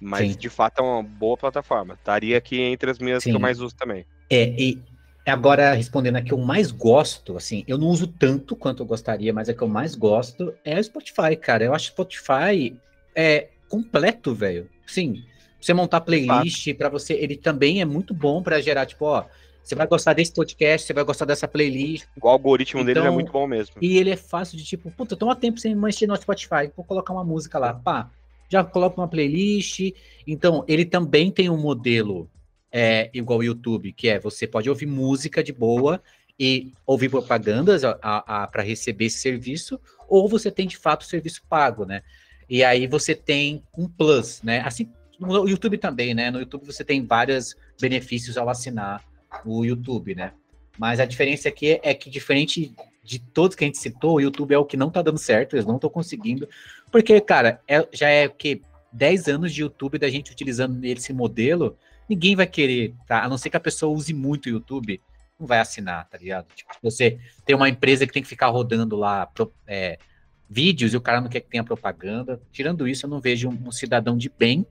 [0.00, 0.38] Mas, Sim.
[0.38, 1.94] de fato, é uma boa plataforma.
[1.94, 3.30] Estaria aqui entre as minhas Sim.
[3.30, 4.06] que eu mais uso também.
[4.30, 4.82] É, e
[5.26, 9.34] agora, respondendo a que eu mais gosto, assim, eu não uso tanto quanto eu gostaria,
[9.34, 11.62] mas a que eu mais gosto é o Spotify, cara.
[11.62, 12.74] Eu acho Spotify
[13.14, 14.68] é, completo, velho.
[14.86, 15.24] Sim,
[15.60, 19.24] você montar playlist para você, ele também é muito bom para gerar, tipo, ó,
[19.62, 22.06] você vai gostar desse podcast, você vai gostar dessa playlist.
[22.20, 23.76] O algoritmo dele é Então, muito bom mesmo.
[23.80, 27.12] E ele é fácil de tipo, puta, toma tempo sem mexer no Spotify, vou colocar
[27.12, 28.10] uma música lá, pá,
[28.48, 29.92] já coloca uma playlist.
[30.26, 32.28] Então, ele também tem um modelo
[32.72, 36.02] é, igual o YouTube, que é você pode ouvir música de boa
[36.38, 37.82] e ouvir propagandas
[38.50, 42.02] para receber esse serviço, ou você tem de fato o serviço pago, né?
[42.50, 44.60] E aí você tem um plus, né?
[44.66, 46.32] Assim, no YouTube também, né?
[46.32, 49.04] No YouTube você tem vários benefícios ao assinar
[49.44, 50.32] o YouTube, né?
[50.76, 54.52] Mas a diferença aqui é que, diferente de todos que a gente citou, o YouTube
[54.52, 56.48] é o que não tá dando certo, eles não estão conseguindo.
[56.90, 61.12] Porque, cara, é- já é o que 10 anos de YouTube da gente utilizando esse
[61.12, 61.76] modelo,
[62.08, 63.22] ninguém vai querer, tá?
[63.22, 65.00] A não ser que a pessoa use muito o YouTube,
[65.38, 66.48] não vai assinar, tá ligado?
[66.54, 69.30] Tipo, você tem uma empresa que tem que ficar rodando lá
[69.68, 69.98] é,
[70.50, 72.40] vídeos e o cara não quer que tenha propaganda.
[72.50, 74.66] Tirando isso, eu não vejo um, um cidadão de bem,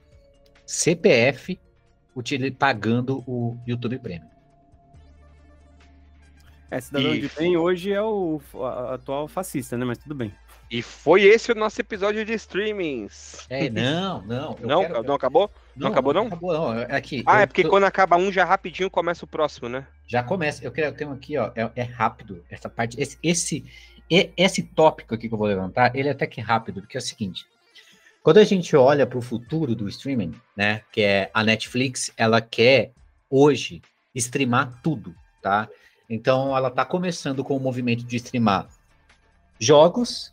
[0.65, 1.57] CPF,
[2.59, 4.27] pagando o YouTube Premium.
[6.69, 8.39] É, cidadão E- de bem hoje é o
[8.91, 9.85] atual fascista, né?
[9.85, 10.33] Mas tudo bem.
[10.69, 13.47] E foi esse o nosso episódio de streamings.
[13.49, 14.55] É, não, não.
[14.61, 15.49] Não, quero- não acabou?
[15.75, 16.27] não acabou, não?
[16.27, 16.79] acabou, não.
[16.79, 19.87] É Aqui, Ah, é porque tô- quando acaba um, já rapidinho começa o próximo, né?
[20.05, 20.63] Já começa.
[20.63, 23.01] Eu quero, eu tenho aqui, ó, é, é rápido essa parte.
[23.01, 23.65] Esse, esse,
[24.09, 26.99] e- esse tópico aqui que eu vou levantar, ele é até que rápido, porque é
[26.99, 27.45] o seguinte:
[28.23, 32.41] quando a gente olha para o futuro do streaming, né, que é a Netflix, ela
[32.41, 32.91] quer
[33.29, 33.81] hoje
[34.15, 35.67] streamar tudo, tá?
[36.09, 38.67] Então, ela está começando com o movimento de streamar
[39.59, 40.31] jogos.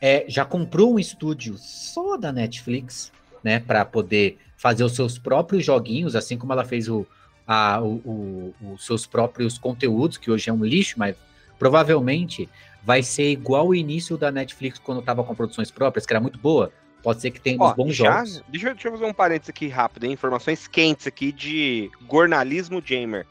[0.00, 3.10] é, já comprou um estúdio só da Netflix,
[3.42, 7.04] né, para poder fazer os seus próprios joguinhos, assim como ela fez o,
[7.44, 11.16] a- o- o- os seus próprios conteúdos, que hoje é um lixo, mas
[11.58, 12.48] provavelmente
[12.88, 16.38] vai ser igual o início da Netflix quando estava com produções próprias, que era muito
[16.38, 16.72] boa.
[17.02, 18.42] Pode ser que tenha uns Ó, bons já, jogos.
[18.48, 20.12] deixa, eu- deixa eu fazer um parênteses aqui rápido, hein?
[20.12, 23.26] informações quentes aqui de jornalismo gamer.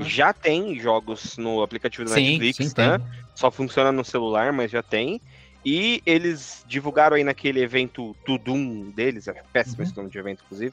[0.00, 2.98] Já tem jogos no aplicativo da Sim, Netflix, sim, né?
[2.98, 3.06] tem.
[3.34, 5.20] Só funciona no celular, mas já tem.
[5.62, 9.82] E eles divulgaram aí naquele evento Tudum deles, acho péssimo Uhum.
[9.84, 10.72] esse nome de evento, inclusive.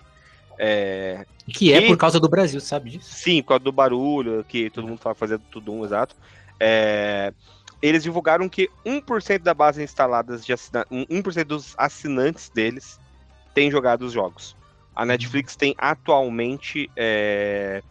[0.58, 3.10] É, Que é E- por causa do Brasil, sabe disso?
[3.14, 6.16] Sim, por causa do barulho, que todo mundo tava fazendo tudo um, exato.
[6.60, 7.34] É,
[7.82, 10.86] eles divulgaram que 1% da base instaladas de assina...
[10.92, 13.00] 1% dos assinantes deles
[13.54, 14.56] tem jogado os jogos.
[14.96, 17.82] A Netflix tem atualmente é,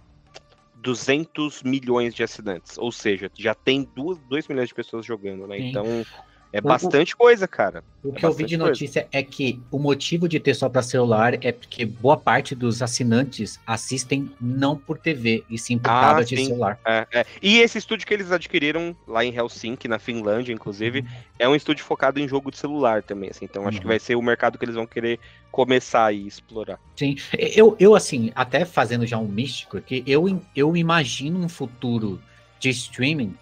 [0.76, 3.88] 200 milhões de assinantes, ou seja, já tem
[4.28, 5.58] 2 milhões de pessoas jogando, né?
[5.58, 6.04] Então
[6.52, 7.82] é O- bastante coisa, cara.
[8.02, 8.70] O É que eu vi de coisa.
[8.70, 12.80] notícia é que o motivo de ter só para celular é porque boa parte dos
[12.80, 16.46] assinantes assistem não por TV, e sim por Ah, tablet e sim.
[16.46, 16.78] celular.
[16.86, 17.26] É, é.
[17.42, 21.04] E esse estúdio que eles adquiriram lá em Helsinki, na Finlândia, inclusive,
[21.40, 23.44] é um estúdio focado em jogo de celular também, assim.
[23.44, 23.90] Então acho que Uhum.
[23.90, 25.18] vai ser o mercado que eles vão querer
[25.50, 26.78] começar a explorar.
[26.96, 32.22] Sim, eu, eu assim, até fazendo já um místico aqui, eu, eu imagino um futuro
[32.60, 33.34] de streaming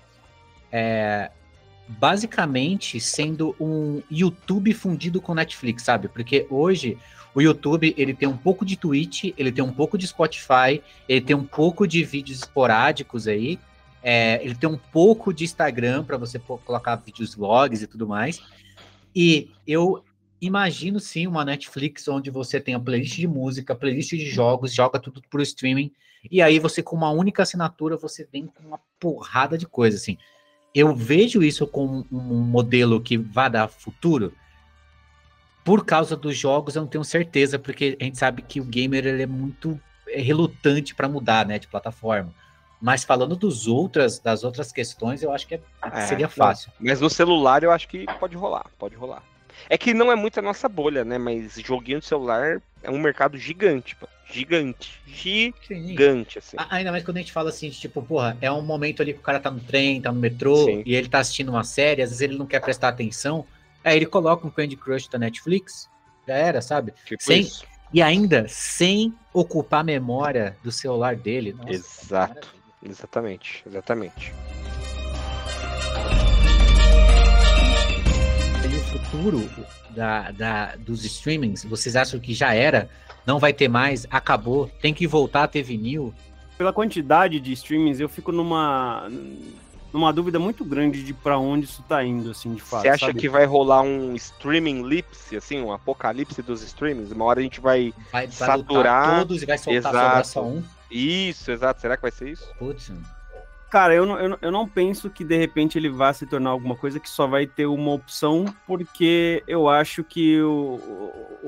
[0.72, 1.30] é,
[1.88, 6.08] basicamente sendo um YouTube fundido com Netflix, sabe?
[6.08, 6.98] Porque hoje
[7.34, 11.20] o YouTube ele tem um pouco de Twitch, ele tem um pouco de Spotify, ele
[11.20, 13.58] tem um pouco de vídeos esporádicos aí,
[14.02, 18.40] é, ele tem um pouco de Instagram para você colocar vídeos vlogs e tudo mais.
[19.14, 20.02] E eu
[20.40, 24.98] imagino sim uma Netflix onde você tem a playlist de música, playlist de jogos, joga
[24.98, 25.92] tudo pro streaming,
[26.30, 30.16] e aí você com uma única assinatura você vem com uma porrada de coisa assim.
[30.78, 34.34] Eu vejo isso como um modelo que vai dar futuro.
[35.64, 39.06] Por causa dos jogos, eu não tenho certeza, porque a gente sabe que o gamer
[39.06, 42.30] ele é muito é, relutante para mudar, né, de plataforma.
[42.78, 46.70] Mas falando dos outras, das outras questões, eu acho que é- É, seria fácil.
[46.78, 49.22] Mas no celular eu acho que pode rolar, pode rolar.
[49.70, 51.16] É que não é muito a nossa bolha, né?
[51.16, 54.06] Mas joguinho de celular é um mercado gigante, pô.
[54.30, 55.00] Gigante.
[55.06, 56.56] Gigante, assim.
[56.58, 59.20] A- Ainda mais quando a gente fala assim, tipo, porra, é um momento ali que
[59.20, 60.82] o cara tá no trem, tá no metrô, Sim.
[60.84, 63.46] e ele tá assistindo uma série, às vezes ele não quer prestar atenção,
[63.84, 65.88] aí ele coloca um Candy Crush da Netflix,
[66.26, 66.92] já era, sabe?
[67.04, 67.64] Tipo sem- isso.
[67.92, 71.52] E ainda sem ocupar a memória do celular dele.
[71.52, 72.54] Nossa, Exato.
[72.84, 74.32] Exatamente, exatamente.
[79.16, 79.50] Futuro
[79.90, 82.88] da, da- dos streamings, vocês acham que já era?
[83.26, 84.06] Não vai ter mais?
[84.10, 84.70] Acabou?
[84.80, 86.14] Tem que voltar a ter vinil?
[86.56, 89.08] Pela quantidade de streamings, eu fico numa
[89.92, 92.82] numa dúvida muito grande de pra onde isso tá indo, assim, de fato.
[92.82, 93.18] Você acha sabe?
[93.18, 97.10] que vai rolar um streaming lipse, assim, um apocalipse dos streamings?
[97.12, 97.94] Uma hora a gente vai.
[98.12, 100.28] Vai, vai Saturar, todos e vai soltar exato.
[100.28, 100.62] só um?
[100.90, 101.80] Isso, exato.
[101.80, 102.46] Será que vai ser isso?
[102.58, 102.92] Putz,
[103.76, 106.48] Cara, eu não, eu, não, eu não penso que de repente ele vá se tornar
[106.48, 110.80] alguma coisa que só vai ter uma opção, porque eu acho que o,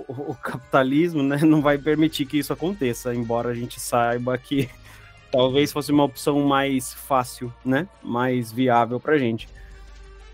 [0.07, 4.69] o, o capitalismo né, não vai permitir que isso aconteça, embora a gente saiba que
[5.33, 7.88] talvez fosse uma opção mais fácil, né?
[8.03, 9.49] Mais viável pra gente.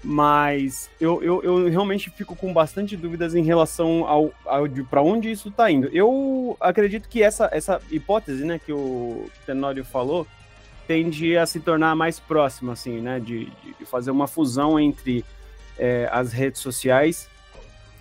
[0.02, 5.30] Mas eu, eu, eu realmente fico com bastante dúvidas em relação ao, ao para onde
[5.30, 5.88] isso está indo.
[5.92, 10.26] Eu acredito que essa, essa hipótese, né, que o Tenório falou,
[10.86, 13.46] tende a se tornar mais próxima, assim, né, de,
[13.78, 15.24] de fazer uma fusão entre
[15.78, 17.28] é, as redes sociais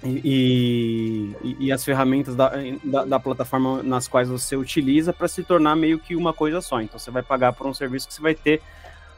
[0.04, 2.52] e, e, e as ferramentas da,
[2.84, 6.82] da, da, plataforma nas quais você utiliza para se tornar meio que uma coisa só.
[6.82, 8.62] Então você vai pagar por um serviço que você vai ter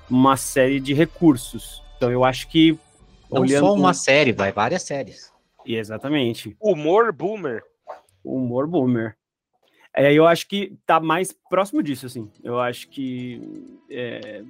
[0.09, 1.83] uma série de recursos.
[1.97, 2.77] Então eu acho que.
[3.31, 3.65] Não olhando...
[3.65, 5.33] só uma série, vai várias séries.
[5.65, 6.55] E exatamente.
[6.61, 7.63] Humor boomer.
[8.23, 9.15] Humor boomer.
[9.95, 12.29] É, eu acho que tá mais próximo disso, assim.
[12.43, 13.41] Eu acho que
[13.89, 14.43] é,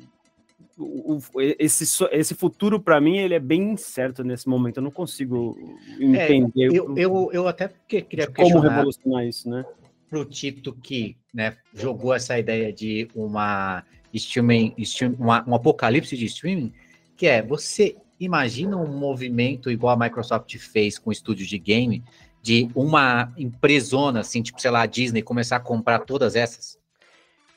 [0.77, 4.77] o, esse, esse futuro, para mim, ele é bem incerto nesse momento.
[4.77, 5.57] Eu não consigo
[5.99, 6.73] entender.
[6.73, 9.63] É, eu, eu, eu até queria como revolucionar isso, né?
[10.09, 16.17] Para o Tito que né, jogou essa ideia de uma streaming, stream, uma, um apocalipse
[16.17, 16.73] de streaming,
[17.15, 22.03] que é você imagina um movimento igual a Microsoft fez com estúdios de game,
[22.45, 26.77] de uma empresona, assim, tipo, sei lá, a Disney, começar a comprar todas essas?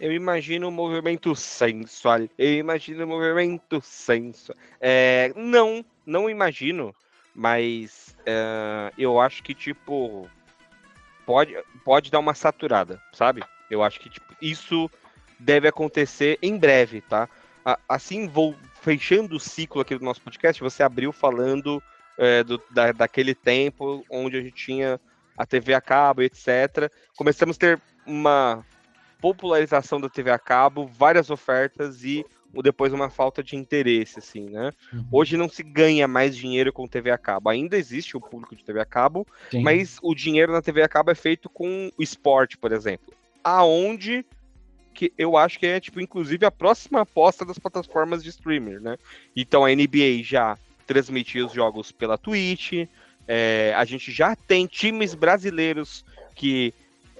[0.01, 2.21] Eu imagino um movimento sensual.
[2.39, 4.57] Eu imagino um movimento sensual.
[4.81, 6.95] É, não, não imagino,
[7.35, 10.27] mas é, eu acho que, tipo,
[11.27, 13.43] pode, pode dar uma saturada, sabe?
[13.71, 14.91] Eu acho que tipo, isso
[15.39, 17.29] deve acontecer em breve, tá?
[17.87, 21.83] Assim, vou fechando o ciclo aqui do nosso podcast, você abriu falando
[22.19, 25.01] é, do, da, daquele tempo onde a gente tinha
[25.37, 26.93] a TV a cabo, etc.
[27.17, 28.65] Começamos a ter uma
[29.21, 32.27] popularização da TV a cabo, várias ofertas e
[32.63, 34.73] depois uma falta de interesse, assim, né?
[34.93, 35.07] Uhum.
[35.13, 37.51] Hoje não se ganha mais dinheiro com TV a cabo.
[37.51, 39.63] Ainda existe o público de TV a cabo, Sim.
[39.63, 43.15] mas o dinheiro na TV a cabo é feito com o esporte, por exemplo.
[43.45, 44.25] Aonde
[44.95, 48.97] que eu acho que é, tipo, inclusive a próxima aposta das plataformas de streamer, né?
[49.37, 50.57] Então a NBA já
[50.89, 52.89] transmitia os jogos pela Twitch,
[53.29, 56.03] é, a gente já tem times brasileiros
[56.35, 56.73] que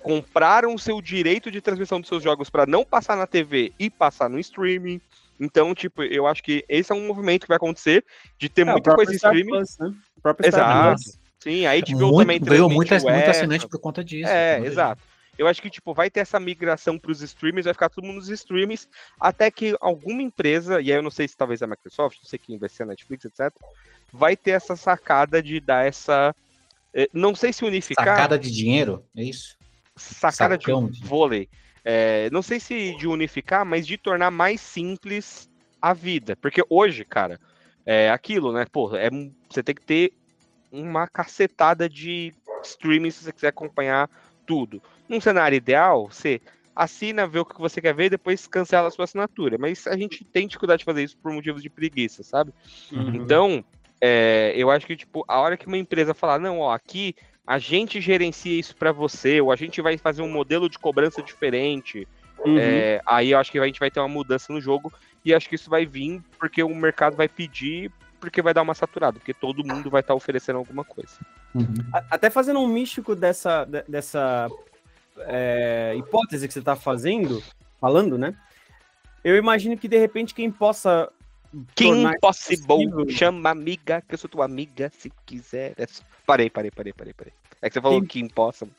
[0.03, 3.91] compraram o seu direito de transmissão dos seus jogos para não passar na TV e
[3.91, 5.01] passar no streaming.
[5.39, 8.05] Então, tipo, eu acho que esse é um movimento que vai acontecer
[8.39, 9.51] de ter é, muita coisa em streaming.
[9.51, 9.95] Plus, né?
[10.43, 11.03] Exato.
[11.39, 14.31] Sim, aí tipo, muito, também veio muita, muita assinante por conta disso.
[14.31, 15.01] É, exato.
[15.39, 18.17] Eu acho que, tipo, vai ter essa migração para os streamers, vai ficar todo mundo
[18.17, 18.89] nos streamers,
[19.21, 22.39] até que alguma empresa, e aí eu não sei se talvez a Microsoft, não sei
[22.39, 23.55] quem vai ser a Netflix, etc.,
[24.13, 26.35] vai ter essa sacada de dar essa.
[26.93, 28.05] Eh, não sei se unificar.
[28.05, 29.57] Sacada de dinheiro, é isso?
[29.97, 30.89] Sacada Sacão.
[30.89, 31.49] de vôlei.
[31.85, 35.49] É, não sei se de unificar, mas de tornar mais simples
[35.81, 36.37] a vida.
[36.37, 37.41] Porque hoje, cara,
[37.87, 38.67] é aquilo, né?
[38.71, 39.09] Pô, é,
[39.49, 40.13] você tem que ter
[40.71, 44.11] uma cacetada de streaming se você quiser acompanhar
[44.47, 44.83] tudo.
[45.09, 46.41] Num cenário ideal, você
[46.75, 49.59] assina, vê o que você quer ver e depois cancela a sua assinatura.
[49.59, 52.53] Mas a gente tem dificuldade de fazer isso por motivos de preguiça, sabe?
[52.93, 53.17] Uhum.
[53.17, 53.65] Então,
[54.01, 57.59] é, eu acho que, tipo, a hora que uma empresa falar, não, ó, aqui a
[57.59, 62.07] gente gerencia isso para você, ou a gente vai fazer um modelo de cobrança diferente,
[62.39, 62.59] uhum.
[62.59, 64.93] é, aí eu acho que a gente vai ter uma mudança no jogo,
[65.25, 67.91] e acho que isso vai vir porque o mercado vai pedir,
[68.21, 71.19] porque vai dar uma saturada, porque todo mundo vai estar tá oferecendo alguma coisa.
[71.55, 71.65] Uhum.
[72.11, 74.49] Até fazendo um místico dessa, dessa
[75.27, 77.43] é, hipótese que você está fazendo,
[77.81, 78.35] falando, né?
[79.25, 81.11] Eu imagino que de repente quem possa.
[81.75, 85.73] Kim Possible, chama amiga, que eu sou tua amiga, se quiser.
[85.79, 85.87] É.
[86.27, 87.33] Parei, parei, parei, parei, parei.
[87.63, 88.73] É que você falou Kim, Kim Possible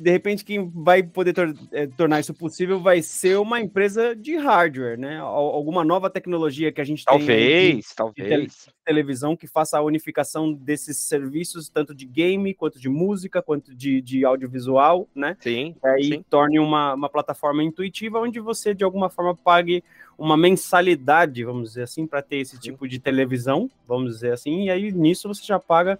[0.00, 4.36] de repente quem vai poder tor é, tornar isso possível vai ser uma empresa de
[4.36, 5.18] hardware, né?
[5.18, 8.66] Alguma nova tecnologia que a gente talvez, tem de, talvez.
[8.66, 13.74] De televisão que faça a unificação desses serviços, tanto de game, quanto de música, quanto
[13.74, 15.36] de, de audiovisual, né?
[15.40, 15.76] Sim.
[15.82, 16.24] E aí sim.
[16.28, 19.84] torne uma, uma plataforma intuitiva onde você, de alguma forma, pague
[20.16, 24.70] uma mensalidade, vamos dizer assim, para ter esse tipo de televisão, vamos dizer assim, e
[24.70, 25.98] aí nisso você já paga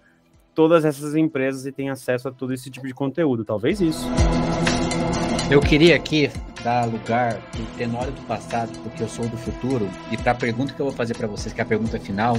[0.53, 3.43] todas essas empresas e tem acesso a todo esse tipo de conteúdo.
[3.43, 4.05] Talvez isso.
[5.49, 6.29] Eu queria aqui
[6.63, 10.35] dar lugar para o Tenório do passado, porque eu sou do futuro, e para a
[10.35, 12.37] pergunta que eu vou fazer para vocês, que é a pergunta final,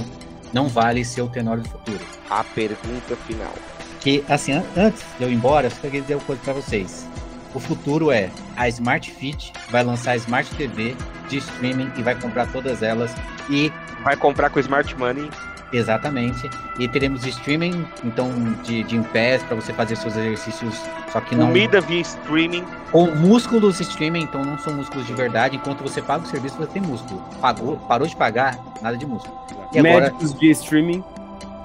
[0.51, 1.99] não vale ser o Tenório do futuro.
[2.29, 3.53] A pergunta final.
[3.99, 7.07] Que, assim, antes de eu ir embora, eu só queria dizer uma coisa para vocês.
[7.53, 10.95] O futuro é a Smart Fit vai lançar a Smart TV
[11.29, 13.13] de streaming e vai comprar todas elas
[13.47, 13.71] e
[14.03, 15.29] vai comprar com Smart Money
[15.73, 16.47] Exatamente.
[16.79, 18.31] E teremos streaming, então,
[18.63, 20.75] de, de em pés para você fazer seus exercícios,
[21.11, 21.47] só que não.
[21.47, 22.63] Comida via streaming.
[22.91, 25.55] Com músculos streaming, então não são músculos de verdade.
[25.55, 27.19] Enquanto você paga o serviço, você tem músculo.
[27.41, 29.35] Pagou, parou de pagar, nada de músculo.
[29.73, 31.03] E agora, Médicos de streaming.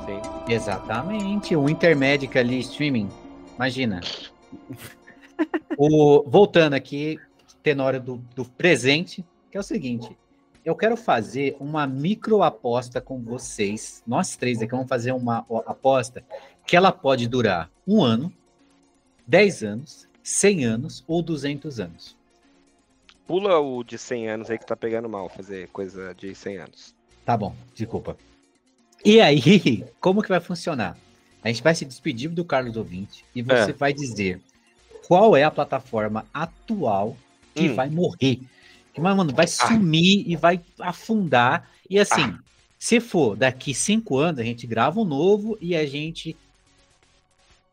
[0.06, 0.20] Sim.
[0.48, 3.10] exatamente, um intermédico ali streaming.
[3.56, 4.00] Imagina.
[5.76, 7.18] o, voltando aqui,
[7.62, 10.16] tenório do, do presente, que é o seguinte.
[10.64, 14.02] Eu quero fazer uma micro aposta com vocês.
[14.06, 16.22] Nós três aqui vamos fazer uma aposta
[16.66, 18.32] que ela pode durar um ano,
[19.26, 22.16] 10 anos, 100 anos ou 200 anos.
[23.26, 26.94] Pula o de 100 anos aí que tá pegando mal, fazer coisa de 100 anos.
[27.24, 28.16] Tá bom, desculpa.
[29.04, 30.96] E aí, como que vai funcionar?
[31.42, 33.72] A gente vai se despedir do Carlos Ouvinte e você É.
[33.72, 34.40] vai dizer
[35.06, 37.16] qual é a plataforma atual
[37.54, 37.74] que Hum.
[37.74, 38.40] vai morrer.
[38.98, 41.68] Que, mas, mano, vai sumir e vai afundar.
[41.88, 42.38] E assim, Ah.
[42.78, 46.36] se for daqui cinco anos, a gente grava um novo e a gente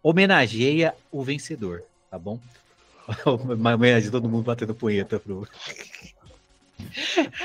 [0.01, 2.39] homenageia o vencedor, tá bom?
[3.25, 5.47] Homenageia todo mundo batendo punheta pro.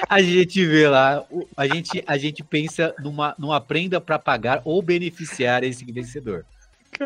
[0.08, 1.24] A gente vê lá,
[1.56, 6.44] a gente, a gente pensa numa, numa prenda para pagar ou beneficiar esse vencedor.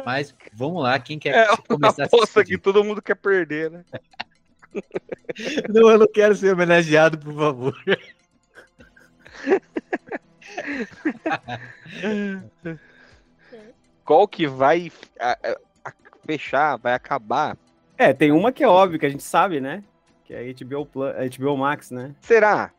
[0.07, 2.59] Mas vamos lá, quem quer É, começar a se Aposta que despedir?
[2.61, 3.85] todo mundo quer perder, né?
[5.69, 7.75] Não, eu não quero ser homenageado, por favor.
[14.05, 15.93] Qual que vai a- a- a-
[16.27, 17.57] fechar, vai acabar?
[17.97, 19.83] É, tem uma que é óbvia, que a gente sabe, né?
[20.25, 22.15] Que é a HBO, Plus, a HBO Max, né?
[22.21, 22.71] Será?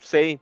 [0.00, 0.40] Sei.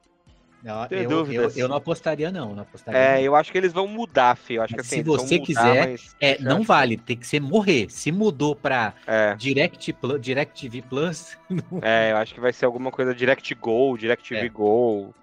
[0.63, 1.57] Não, Tenho eu, eu, dúvidas.
[1.57, 2.55] eu não apostaria, não.
[2.55, 3.21] não apostaria, É, não.
[3.23, 4.55] eu acho que eles vão mudar, Fê.
[4.55, 7.17] Eu acho que assim, se você mudar, quiser, mas É, eu não acho- vale, tem
[7.17, 7.89] que ser morrer.
[7.91, 11.37] Se mudou pra É, Direct Plus, DirecTV Plus,
[11.83, 14.49] é, eu acho que vai ser alguma coisa Direct Go, Direct É.
[14.49, 15.15] Go,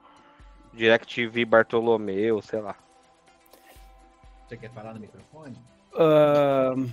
[0.74, 2.76] Direct TV Bartolomeu, sei lá.
[4.48, 5.58] você quer falar no microfone?
[5.96, 6.90] Ahn,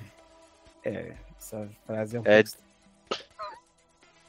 [0.85, 2.42] é, essa frase é um É.
[2.42, 2.69] pouco...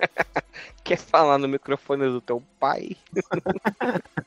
[0.83, 2.95] Quer falar no microfone do teu pai?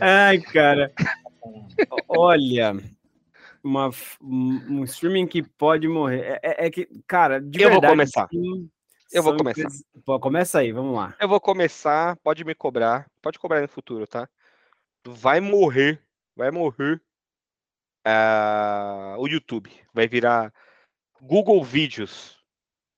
[0.00, 0.92] Ai, cara.
[2.08, 2.74] Olha,
[3.62, 6.20] uma, um streaming que pode morrer.
[6.20, 8.24] É, é- é que, cara, de Eu vou verdade, começar.
[8.24, 8.70] assim,
[9.12, 9.60] Eu vou começar.
[9.60, 11.14] empresas- Pô, começa aí, vamos lá.
[11.20, 14.28] Eu vou começar, pode me cobrar, pode cobrar no futuro, tá?
[15.06, 16.00] Vai morrer,
[16.36, 17.00] vai morrer
[18.04, 20.52] ah, o YouTube, vai virar
[21.20, 22.38] Google Vídeos.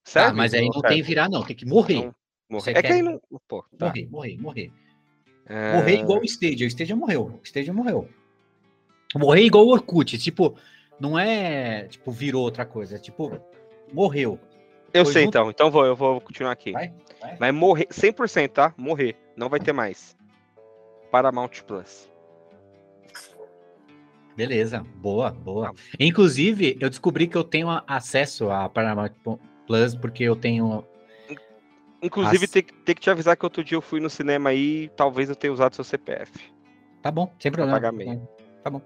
[0.05, 0.31] Serve?
[0.31, 1.43] Tá, mas aí não tem virar, não.
[1.45, 2.05] Tem que morrer.
[2.07, 2.15] Não,
[2.51, 2.71] morrer.
[2.73, 3.21] É que quer- aí não.
[3.49, 3.87] Pô, tá.
[3.87, 4.73] Morrer, morrer, morrer.
[5.47, 6.67] É, Morrer igual o Stadia.
[6.67, 7.41] O Stadia morreu.
[7.41, 8.09] O Stadia morreu.
[9.15, 10.17] Morrer igual o Orkut.
[10.19, 10.57] Tipo,
[10.99, 12.97] não é tipo virou outra coisa.
[12.97, 13.38] É tipo,
[13.93, 14.38] morreu.
[14.95, 16.73] Eu Foi sei junto- então, então vou, eu vou continuar aqui.
[16.73, 17.37] Vai, vai.
[17.37, 18.75] Vai morrer, 100%, tá?
[18.77, 19.17] Morrer.
[19.37, 20.17] Não vai ter mais.
[21.11, 22.11] Paramount Plus.
[24.37, 24.85] Beleza.
[24.97, 25.73] Boa, boa.
[26.01, 29.12] Inclusive, eu descobri que eu tenho acesso a Paramount
[29.73, 30.85] Plus porque eu tenho.
[32.03, 34.51] Inclusive, As- tem, que- tem que te avisar que outro dia eu fui no cinema
[34.51, 36.31] aí talvez eu tenha usado seu CPF.
[37.01, 37.73] Tá bom, sem problema.
[37.79, 38.29] pagar meio.
[38.63, 38.83] Tá bom.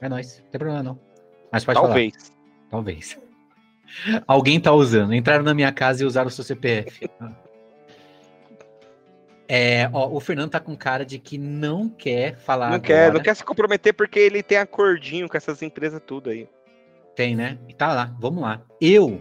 [0.00, 0.38] É nóis.
[0.44, 0.98] Não tem problema, não.
[1.52, 1.88] Mas pode falar.
[1.88, 2.32] talvez.
[2.70, 3.18] Talvez.
[4.26, 5.12] Alguém tá usando.
[5.12, 7.06] Entraram na minha casa e usaram o seu CPF.
[9.52, 12.86] É, ó, o Fernando tá com cara de que não quer falar Não agora.
[12.86, 16.48] quer, não quer se comprometer porque ele tem acordinho com essas empresas tudo aí.
[17.16, 17.58] Tem, né?
[17.68, 18.62] E tá lá, vamos lá.
[18.80, 19.20] Eu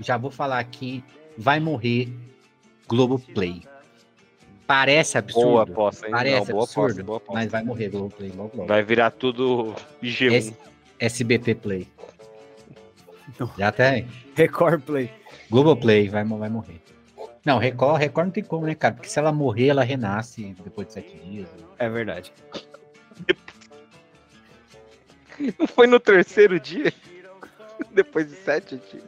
[0.00, 1.02] já vou falar aqui,
[1.36, 2.08] vai morrer
[2.88, 3.62] Globoplay.
[4.66, 6.12] Parece absurdo, Boa aposta, hein?
[6.12, 7.32] parece Não, absurdo, aposta.
[7.32, 8.66] mas vai morrer Globoplay logo logo.
[8.68, 10.32] Vai virar tudo G1.
[10.32, 10.56] Esse-
[10.98, 11.86] SBT Play.
[13.38, 13.50] Não.
[13.58, 14.08] Já tem.
[14.34, 15.10] Record Play.
[15.50, 16.80] Globoplay vai, vai morrer.
[17.44, 18.94] Não, Record, Record não tem como, né, cara?
[18.94, 21.48] Porque se ela morrer, ela renasce depois de sete dias.
[21.78, 22.32] É verdade.
[25.58, 26.92] Não foi no terceiro dia?
[27.92, 29.04] Depois de sete dias.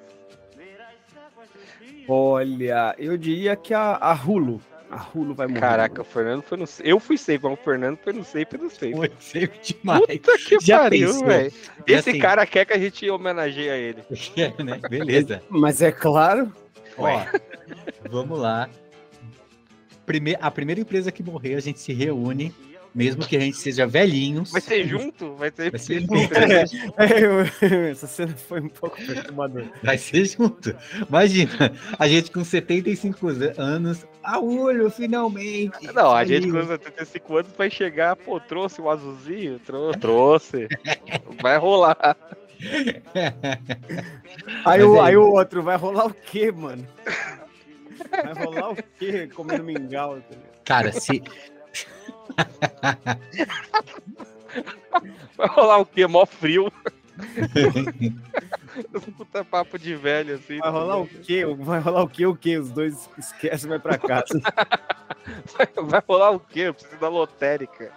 [2.08, 4.60] Olha, eu diria que a, a Hulu.
[4.90, 5.60] A Hulu vai morrer.
[5.60, 8.58] Caraca, o Fernando foi no Eu fui safe, mas o Fernando foi no safe e
[8.58, 8.94] no safe.
[8.96, 10.00] Foi sempre demais.
[10.06, 11.52] Puta que Já pariu, velho.
[11.86, 14.02] Esse assim- cara quer que a gente homenageie a ele.
[14.36, 14.80] É, né?
[14.88, 15.42] Beleza.
[15.50, 16.50] Mas é claro.
[16.96, 17.20] Ó,
[18.10, 18.68] vamos lá.
[20.06, 22.54] Prime- a primeira empresa que morrer, a gente se reúne,
[22.98, 24.50] mesmo que a gente seja velhinhos.
[24.50, 25.34] Vai ser junto?
[25.36, 26.34] Vai ser, Vai ser junto.
[26.98, 29.70] É, eu- essa cena foi um pouco perturbadora.
[29.82, 30.74] Vai ser junto.
[31.08, 35.86] Imagina, a gente com 75 anos, a olho, finalmente.
[35.94, 36.60] Não, a gente saiu.
[36.60, 39.60] com 75 anos vai chegar, pô, trouxe o azulzinho?
[39.60, 40.66] Trou- trouxe.
[41.40, 42.16] Vai rolar.
[44.64, 46.84] Aí, o, aí- aí o outro, vai rolar o quê, mano?
[48.10, 49.28] Vai rolar o quê?
[49.34, 50.18] Comendo mingau.
[50.64, 51.22] Cara, se.
[55.36, 56.06] Vai rolar o quê?
[56.06, 56.70] Mó frio.
[59.16, 60.58] Puta papo de velho, assim.
[60.58, 61.44] Vai rolar o quê?
[61.58, 62.26] Vai rolar o quê?
[62.26, 62.56] O quê?
[62.58, 64.40] Os dois esquecem e vai pra casa.
[65.56, 66.60] Vai, vai rolar o quê?
[66.60, 67.90] Eu preciso da lotérica.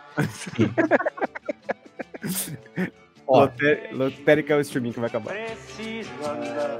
[3.28, 3.42] Ó.
[3.42, 5.34] Loté- Lotérica é o streaming que vai acabar.
[5.34, 6.78] Preciso andar,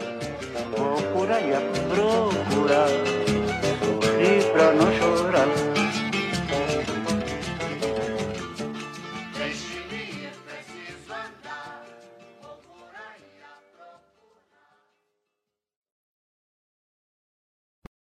[0.76, 2.88] procura e a procura,
[3.80, 5.48] sorrir pra não chorar.